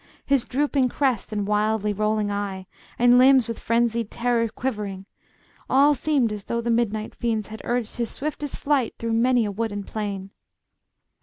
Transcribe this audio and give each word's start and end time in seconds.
His 0.25 0.45
drooping 0.45 0.89
crest 0.89 1.31
and 1.31 1.45
wildly 1.45 1.93
rolling 1.93 2.31
eye, 2.31 2.65
And 2.97 3.19
limbs 3.19 3.47
with 3.47 3.59
frenzied 3.59 4.09
terror 4.09 4.47
quivering, 4.49 5.05
All 5.69 5.93
seemed 5.93 6.33
as 6.33 6.45
though 6.45 6.59
the 6.59 6.71
midnight 6.71 7.13
fiends 7.13 7.49
had 7.49 7.61
urged 7.63 7.97
His 7.97 8.09
swiftest 8.09 8.57
flight 8.57 8.95
through 8.97 9.13
many 9.13 9.45
a 9.45 9.51
wood 9.51 9.71
and 9.71 9.85
plain. 9.85 10.31